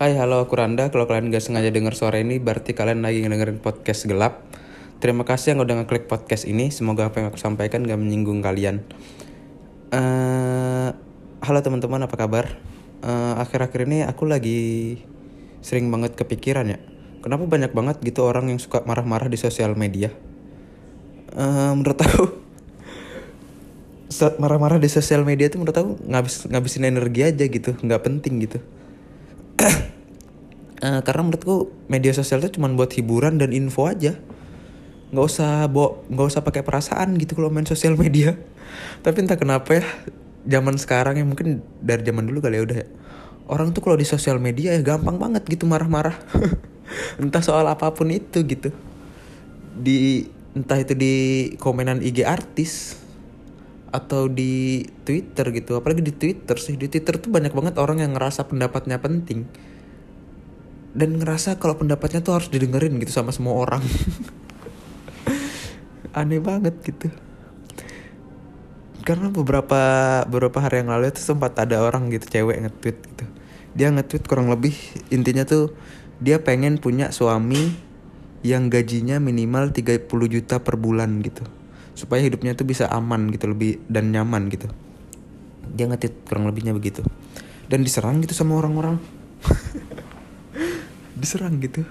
[0.00, 0.88] Hai, halo aku Randa.
[0.88, 4.48] Kalau kalian gak sengaja denger suara ini, berarti kalian lagi ngedengerin podcast gelap.
[4.96, 6.72] Terima kasih yang udah ngeklik podcast ini.
[6.72, 8.80] Semoga apa yang aku sampaikan gak menyinggung kalian.
[9.92, 10.90] Eh,
[11.44, 12.48] halo teman-teman, apa kabar?
[13.04, 14.60] Eh, Akhir-akhir ini aku lagi
[15.60, 16.80] sering banget kepikiran ya.
[17.20, 20.08] Kenapa banyak banget gitu orang yang suka marah-marah di sosial media?
[21.36, 22.24] Eh, menurut aku,
[24.40, 28.64] marah-marah di sosial media tuh menurut aku ngabis ngabisin energi aja gitu, nggak penting gitu.
[30.80, 34.16] Eh, karena menurutku media sosial itu cuma buat hiburan dan info aja.
[35.12, 38.40] Nggak usah bawa nggak usah pakai perasaan gitu kalau main sosial media.
[39.04, 39.84] Tapi entah kenapa ya
[40.48, 42.88] zaman sekarang ya mungkin dari zaman dulu kali ya udah ya.
[43.44, 46.16] Orang tuh kalau di sosial media ya gampang banget gitu marah-marah.
[47.20, 48.72] Entah soal apa pun itu gitu.
[49.76, 51.14] Di entah itu di
[51.60, 52.99] komenan IG artis
[53.90, 55.78] atau di Twitter gitu.
[55.78, 56.78] Apalagi di Twitter sih.
[56.78, 59.46] Di Twitter tuh banyak banget orang yang ngerasa pendapatnya penting.
[60.90, 63.82] Dan ngerasa kalau pendapatnya tuh harus didengerin gitu sama semua orang.
[66.18, 67.10] Aneh banget gitu.
[69.06, 69.82] Karena beberapa
[70.26, 73.24] beberapa hari yang lalu itu sempat ada orang gitu cewek nge-tweet gitu.
[73.74, 74.74] Dia nge-tweet kurang lebih
[75.14, 75.74] intinya tuh
[76.18, 77.70] dia pengen punya suami
[78.42, 81.44] yang gajinya minimal 30 juta per bulan gitu
[82.00, 84.72] supaya hidupnya tuh bisa aman gitu lebih dan nyaman gitu.
[85.76, 87.04] Dia nge-tweet kurang lebihnya begitu.
[87.68, 88.96] Dan diserang gitu sama orang-orang.
[91.20, 91.84] Diserang gitu.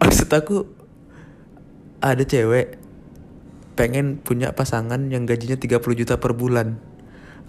[0.00, 0.64] Maksud aku
[2.00, 2.80] ada cewek
[3.76, 6.80] pengen punya pasangan yang gajinya 30 juta per bulan.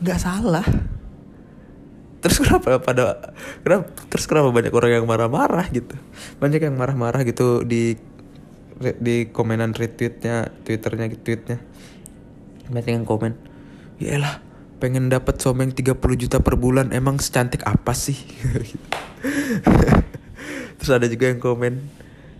[0.03, 0.67] Nggak salah.
[2.20, 3.33] Terus kenapa pada
[3.64, 5.95] kenapa terus kenapa banyak orang yang marah-marah gitu?
[6.44, 7.95] Banyak yang marah-marah gitu di
[8.80, 11.59] di komenan retweetnya twitternya tweetnya.
[12.72, 13.36] Banyak yang komen
[13.99, 14.39] ya lah
[14.80, 18.16] pengen dapat yang 30 juta per bulan emang secantik apa sih?
[20.80, 21.83] Terus ada juga yang komen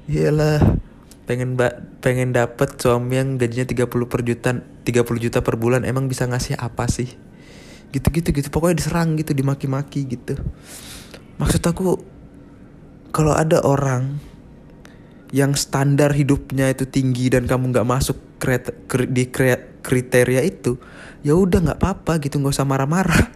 [0.08, 0.80] iyalah
[1.28, 6.08] pengen ba pengen dapat suami yang gajinya 30 per juta 30 juta per bulan emang
[6.08, 7.12] bisa ngasih apa sih?
[7.92, 8.48] Gitu-gitu gitu.
[8.48, 10.40] Pokoknya diserang gitu dimaki-maki gitu.
[11.36, 12.00] Maksud aku
[13.12, 14.29] kalau ada orang
[15.30, 19.24] yang standar hidupnya itu tinggi dan kamu nggak masuk kriteria, di
[19.80, 20.82] kriteria itu
[21.22, 23.30] ya udah nggak apa-apa gitu nggak usah marah-marah.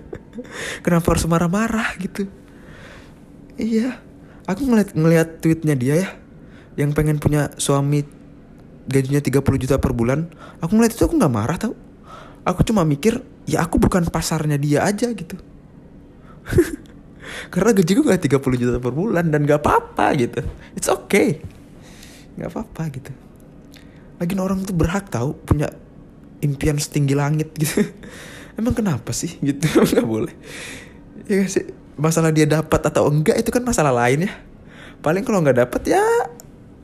[0.84, 2.28] Kenapa harus marah-marah gitu?
[3.56, 4.00] Iya.
[4.44, 6.10] Aku ngeliat ngeliat tweetnya dia ya
[6.76, 8.04] yang pengen punya suami
[8.84, 10.28] gajinya 30 juta per bulan.
[10.60, 11.72] Aku ngeliat itu aku nggak marah tau.
[12.44, 15.36] Aku cuma mikir ya aku bukan pasarnya dia aja gitu
[17.50, 20.40] karena gaji gue gak 30 juta per bulan dan gak apa-apa gitu.
[20.76, 21.42] It's okay.
[22.38, 23.12] Gak apa-apa gitu.
[24.18, 25.70] Lagi orang tuh berhak tahu punya
[26.44, 27.84] impian setinggi langit gitu.
[28.58, 29.66] Emang kenapa sih gitu?
[29.90, 30.34] Nggak boleh.
[31.26, 31.64] Ya gak sih?
[31.94, 34.32] Masalah dia dapat atau enggak itu kan masalah lain ya.
[34.98, 36.02] Paling kalau nggak dapat ya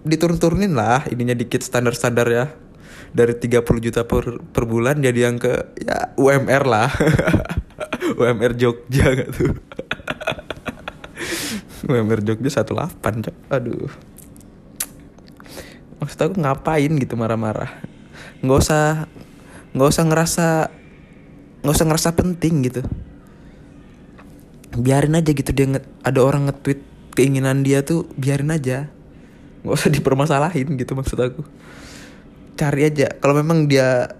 [0.06, 1.02] diturun-turunin lah.
[1.10, 2.46] Ininya dikit standar-standar ya.
[3.10, 6.90] Dari 30 juta per, per bulan jadi yang ke ya UMR lah.
[8.20, 9.54] UMR Jogja gak tuh
[11.90, 13.36] UMR Jogja 18 cok.
[13.50, 13.90] Aduh.
[16.00, 17.82] Maksud aku ngapain gitu marah-marah?
[18.40, 18.84] Nggak usah
[19.76, 20.46] nggak usah ngerasa
[21.60, 22.82] nggak usah ngerasa penting gitu.
[24.80, 25.66] Biarin aja gitu dia
[26.06, 26.80] ada orang nge-tweet
[27.18, 28.88] keinginan dia tuh biarin aja.
[29.66, 31.42] Nggak usah dipermasalahin gitu maksud aku.
[32.56, 33.12] Cari aja.
[33.18, 34.14] Kalau memang dia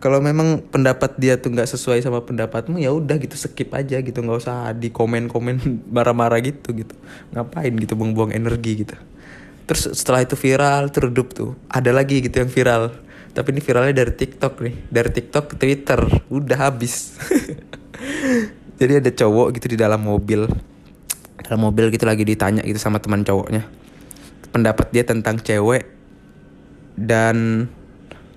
[0.00, 4.24] kalau memang pendapat dia tuh nggak sesuai sama pendapatmu ya udah gitu skip aja gitu.
[4.24, 5.60] Nggak usah di komen komen
[5.94, 6.96] marah-marah gitu gitu.
[7.36, 8.96] Ngapain gitu buang-buang energi gitu.
[9.68, 11.52] Terus setelah itu viral teredup tuh.
[11.68, 12.96] Ada lagi gitu yang viral.
[13.30, 14.74] Tapi ini viralnya dari TikTok nih.
[14.88, 16.00] Dari TikTok ke Twitter.
[16.32, 17.20] Udah habis.
[18.80, 20.48] Jadi ada cowok gitu di dalam mobil.
[21.44, 23.68] Dalam mobil gitu lagi ditanya gitu sama teman cowoknya.
[24.50, 25.86] Pendapat dia tentang cewek
[26.96, 27.68] dan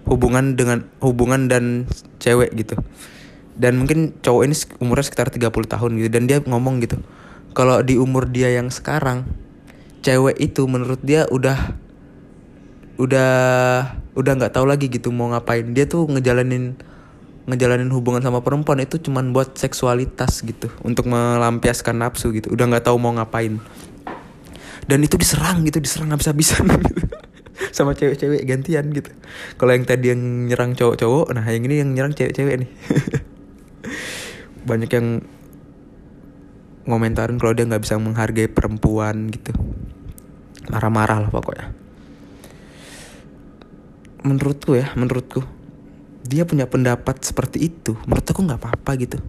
[0.05, 1.87] hubungan dengan hubungan dan
[2.19, 2.79] cewek gitu.
[3.53, 6.97] Dan mungkin cowok ini umurnya sekitar 30 tahun gitu dan dia ngomong gitu
[7.53, 9.29] kalau di umur dia yang sekarang
[10.01, 11.77] cewek itu menurut dia udah
[12.97, 13.31] udah
[14.13, 15.63] udah nggak tahu lagi gitu mau ngapain.
[15.71, 16.73] Dia tuh ngejalanin
[17.45, 22.51] ngejalanin hubungan sama perempuan itu cuman buat seksualitas gitu untuk melampiaskan nafsu gitu.
[22.51, 23.61] Udah nggak tahu mau ngapain.
[24.83, 26.67] Dan itu diserang gitu diserang habis-habisan.
[26.67, 27.05] gitu
[27.75, 29.11] sama cewek-cewek gantian gitu.
[29.57, 32.69] Kalau yang tadi yang nyerang cowok-cowok nah yang ini yang nyerang cewek-cewek nih.
[34.69, 35.07] Banyak yang
[36.83, 39.53] ngomentarin kalau dia nggak bisa menghargai perempuan gitu.
[40.71, 41.71] Marah-marah lah pokoknya.
[44.23, 45.43] Menurutku ya menurutku
[46.23, 49.19] dia punya pendapat seperti itu menurut aku nggak apa-apa gitu.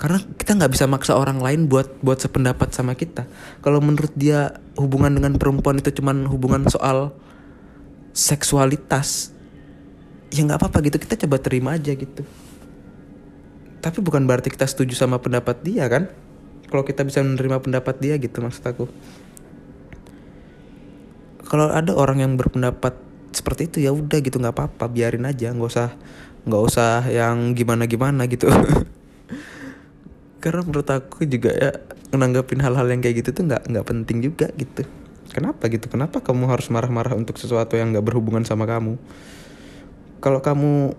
[0.00, 3.28] Karena kita nggak bisa maksa orang lain buat buat sependapat sama kita.
[3.60, 7.12] Kalau menurut dia hubungan dengan perempuan itu cuman hubungan soal
[8.16, 9.36] seksualitas.
[10.32, 12.24] Ya nggak apa-apa gitu kita coba terima aja gitu.
[13.80, 16.08] Tapi bukan berarti kita setuju sama pendapat dia kan?
[16.70, 18.86] Kalau kita bisa menerima pendapat dia gitu maksud aku.
[21.50, 22.94] Kalau ada orang yang berpendapat
[23.34, 25.50] seperti itu ya udah gitu nggak apa-apa biarin aja.
[25.50, 25.88] Nggak usah
[26.46, 28.48] nggak usah yang gimana gimana gitu
[30.40, 31.70] karena menurut aku juga ya
[32.10, 34.82] menanggapin hal-hal yang kayak gitu tuh nggak nggak penting juga gitu.
[35.30, 35.86] Kenapa gitu?
[35.86, 38.98] Kenapa kamu harus marah-marah untuk sesuatu yang nggak berhubungan sama kamu?
[40.18, 40.96] Kalau kamu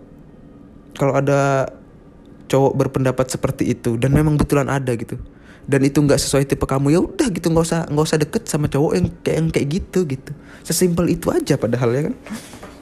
[0.96, 1.68] kalau ada
[2.48, 5.16] cowok berpendapat seperti itu dan memang betulan ada gitu
[5.70, 8.68] dan itu nggak sesuai tipe kamu ya udah gitu nggak usah nggak usah deket sama
[8.68, 10.32] cowok yang kayak yang kayak gitu gitu.
[10.66, 12.16] Sesimpel itu aja padahal ya kan?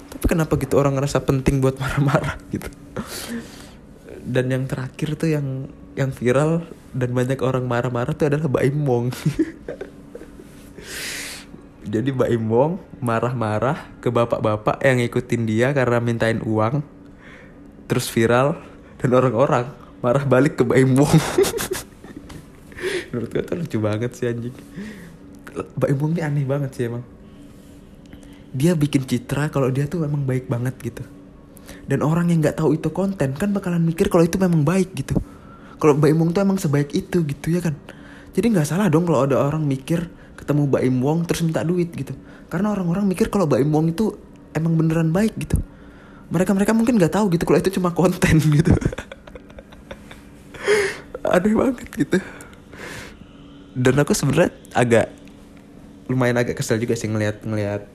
[0.10, 2.70] Tapi kenapa gitu orang ngerasa penting buat marah-marah gitu?
[4.24, 6.62] Dan yang terakhir tuh yang yang viral
[6.94, 9.06] dan banyak orang marah-marah tuh adalah Mbak Imong.
[11.94, 16.82] Jadi Mbak Imong marah-marah ke bapak-bapak yang ngikutin dia karena mintain uang.
[17.90, 18.54] Terus viral
[19.02, 19.66] dan orang-orang
[20.02, 21.16] marah balik ke Mbak Imong.
[23.10, 24.54] Menurut gue tuh lucu banget sih anjing.
[25.78, 27.02] Mbak Imong ini aneh banget sih emang.
[28.50, 31.06] Dia bikin citra kalau dia tuh emang baik banget gitu.
[31.86, 35.18] Dan orang yang nggak tahu itu konten kan bakalan mikir kalau itu memang baik gitu
[35.80, 37.74] kalau Mbak Imong tuh emang sebaik itu gitu ya kan?
[38.36, 42.12] Jadi nggak salah dong kalau ada orang mikir ketemu Mbak Imong terus minta duit gitu.
[42.52, 44.12] Karena orang-orang mikir kalau Mbak Imong itu
[44.52, 45.56] emang beneran baik gitu.
[46.30, 48.76] Mereka mereka mungkin nggak tahu gitu kalau itu cuma konten gitu.
[51.24, 52.18] Aneh banget gitu.
[53.74, 55.08] Dan aku sebenarnya agak
[56.12, 57.88] lumayan agak kesel juga sih ngelihat ngelihat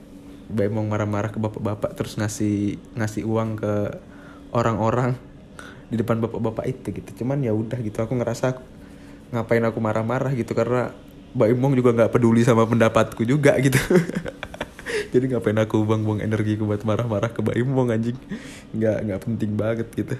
[0.49, 3.73] Mbak Imong marah-marah ke bapak-bapak terus ngasih ngasih uang ke
[4.55, 5.19] orang-orang
[5.89, 7.23] di depan bapak-bapak itu gitu.
[7.23, 8.57] Cuman ya udah gitu aku ngerasa
[9.33, 10.93] ngapain aku marah-marah gitu karena
[11.35, 13.77] Mbak Imong juga nggak peduli sama pendapatku juga gitu.
[15.13, 18.17] Jadi ngapain aku buang-buang energi buat marah-marah ke Mbak Imong anjing?
[18.71, 20.15] Nggak nggak penting banget gitu.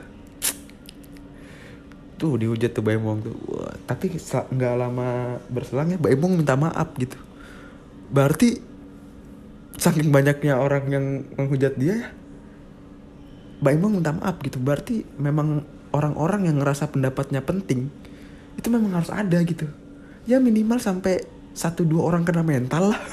[2.16, 3.36] Tuh dihujat tuh Mbak Imong tuh.
[3.48, 7.16] Wah, tapi nggak lama berselang ya Mbak Imong minta maaf gitu.
[8.12, 8.60] Berarti
[9.76, 12.12] saking banyaknya orang yang menghujat dia
[13.66, 14.62] Mbak Imong minta maaf gitu.
[14.62, 17.90] Berarti memang orang-orang yang ngerasa pendapatnya penting
[18.62, 19.66] itu memang harus ada gitu.
[20.30, 21.26] Ya minimal sampai
[21.58, 23.02] satu dua orang kena mental lah.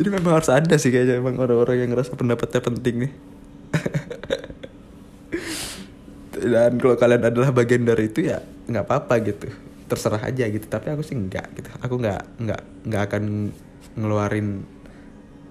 [0.00, 3.12] Jadi memang harus ada sih kayaknya emang orang-orang yang ngerasa pendapatnya penting nih.
[6.48, 9.52] Dan kalau kalian adalah bagian dari itu ya nggak apa-apa gitu.
[9.84, 10.64] Terserah aja gitu.
[10.64, 11.68] Tapi aku sih nggak gitu.
[11.84, 13.52] Aku nggak nggak nggak akan
[14.00, 14.64] ngeluarin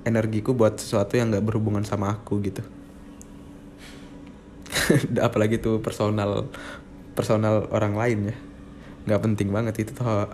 [0.03, 2.61] energiku buat sesuatu yang nggak berhubungan sama aku gitu.
[5.27, 6.51] Apalagi tuh personal
[7.17, 8.35] personal orang lain ya.
[9.09, 10.29] Nggak penting banget itu toh.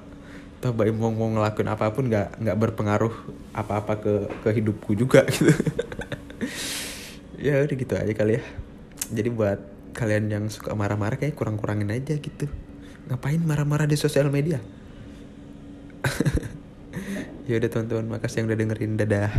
[0.64, 3.14] Toh bayi mau mau ngelakuin apa pun nggak nggak berpengaruh
[3.52, 4.14] apa-apa ke
[4.44, 5.52] ke hidupku juga gitu.
[7.40, 8.44] Ya udah gitu aja kali ya.
[9.12, 9.60] Jadi buat
[9.94, 12.48] kalian yang suka marah-marah kayak kurang-kurangin aja gitu.
[13.12, 14.64] Ngapain marah-marah di sosial media
[17.44, 18.92] ya udah teman-teman makasih yang udah dengerin.
[19.00, 19.32] Dadah